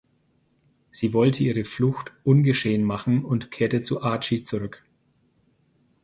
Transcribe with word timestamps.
Sie 0.89 1.13
wollte 1.13 1.43
ihre 1.43 1.63
Flucht 1.63 2.11
ungeschehen 2.23 2.83
machen 2.83 3.23
und 3.23 3.51
kehrte 3.51 3.83
zu 3.83 4.01
„Archie“ 4.01 4.43
zurück. 4.43 4.83